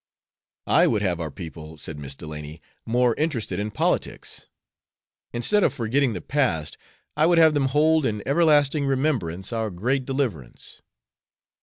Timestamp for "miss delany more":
1.99-3.13